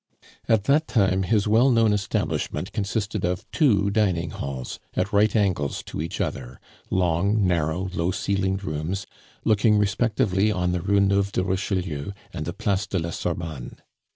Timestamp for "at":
0.49-0.63, 4.95-5.13